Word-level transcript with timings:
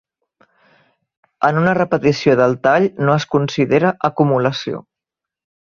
En 1.49 1.59
una 1.61 1.75
repetició 1.79 2.35
del 2.41 2.57
tall 2.65 2.89
no 3.05 3.17
es 3.21 3.29
considera 3.37 3.95
acumulació. 4.13 4.87